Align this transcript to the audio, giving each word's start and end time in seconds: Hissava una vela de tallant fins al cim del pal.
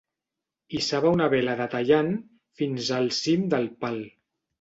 Hissava 0.77 1.11
una 1.17 1.27
vela 1.33 1.53
de 1.59 1.67
tallant 1.73 2.09
fins 2.61 2.89
al 2.97 3.11
cim 3.19 3.45
del 3.53 3.69
pal. 3.85 4.01